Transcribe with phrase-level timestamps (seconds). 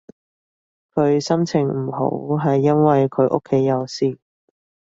[0.95, 1.99] 佢心情唔好
[2.43, 4.17] 係因為佢屋企有事